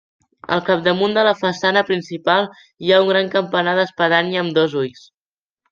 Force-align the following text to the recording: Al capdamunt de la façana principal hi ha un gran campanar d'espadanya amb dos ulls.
Al 0.53 0.61
capdamunt 0.69 1.13
de 1.17 1.25
la 1.27 1.33
façana 1.41 1.83
principal 1.91 2.49
hi 2.87 2.91
ha 2.97 3.01
un 3.05 3.13
gran 3.13 3.33
campanar 3.39 3.79
d'espadanya 3.83 4.45
amb 4.47 4.59
dos 4.63 4.79
ulls. 4.85 5.11